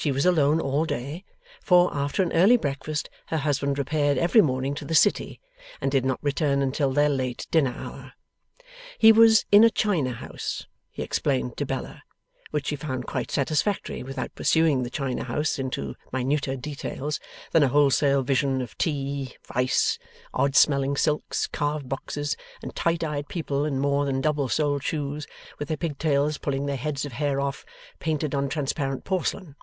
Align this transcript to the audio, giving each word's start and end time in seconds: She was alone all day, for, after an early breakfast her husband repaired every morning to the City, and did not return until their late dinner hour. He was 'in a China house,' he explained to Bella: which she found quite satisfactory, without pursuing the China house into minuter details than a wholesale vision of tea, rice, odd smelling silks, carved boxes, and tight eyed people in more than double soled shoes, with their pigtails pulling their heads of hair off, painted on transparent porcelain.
She 0.00 0.12
was 0.12 0.24
alone 0.24 0.60
all 0.60 0.84
day, 0.84 1.24
for, 1.60 1.92
after 1.92 2.22
an 2.22 2.32
early 2.32 2.56
breakfast 2.56 3.10
her 3.26 3.36
husband 3.38 3.80
repaired 3.80 4.16
every 4.16 4.40
morning 4.40 4.72
to 4.76 4.84
the 4.84 4.94
City, 4.94 5.40
and 5.80 5.90
did 5.90 6.04
not 6.04 6.22
return 6.22 6.62
until 6.62 6.92
their 6.92 7.08
late 7.08 7.48
dinner 7.50 7.74
hour. 7.76 8.12
He 8.96 9.10
was 9.10 9.44
'in 9.50 9.64
a 9.64 9.70
China 9.70 10.12
house,' 10.12 10.68
he 10.92 11.02
explained 11.02 11.56
to 11.56 11.66
Bella: 11.66 12.04
which 12.52 12.68
she 12.68 12.76
found 12.76 13.08
quite 13.08 13.32
satisfactory, 13.32 14.04
without 14.04 14.32
pursuing 14.36 14.84
the 14.84 14.88
China 14.88 15.24
house 15.24 15.58
into 15.58 15.96
minuter 16.12 16.54
details 16.54 17.18
than 17.50 17.64
a 17.64 17.68
wholesale 17.68 18.22
vision 18.22 18.62
of 18.62 18.78
tea, 18.78 19.34
rice, 19.52 19.98
odd 20.32 20.54
smelling 20.54 20.96
silks, 20.96 21.48
carved 21.48 21.88
boxes, 21.88 22.36
and 22.62 22.76
tight 22.76 23.02
eyed 23.02 23.26
people 23.26 23.64
in 23.64 23.80
more 23.80 24.04
than 24.04 24.20
double 24.20 24.48
soled 24.48 24.84
shoes, 24.84 25.26
with 25.58 25.66
their 25.66 25.76
pigtails 25.76 26.38
pulling 26.38 26.66
their 26.66 26.76
heads 26.76 27.04
of 27.04 27.14
hair 27.14 27.40
off, 27.40 27.64
painted 27.98 28.32
on 28.32 28.48
transparent 28.48 29.02
porcelain. 29.02 29.56